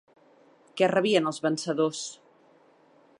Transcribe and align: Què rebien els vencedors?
Què 0.79 0.87
rebien 0.91 1.31
els 1.33 1.41
vencedors? 1.47 2.03